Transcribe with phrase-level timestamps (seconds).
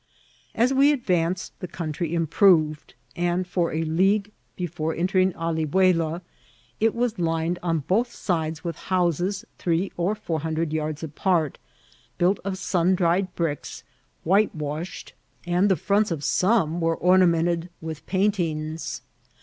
[0.55, 6.23] As we advanced the country improved, and for a league before entering Alihuela
[6.79, 11.59] it was lined on both sides vnth houses three or four hundred yards apart,
[12.17, 13.83] built of sundried bricks,
[14.23, 15.13] whitewashed,
[15.45, 16.69] and the fronts of 30 SM INCIDENTS OF TEATBL.
[16.71, 19.01] some were ornamented with paintmgs.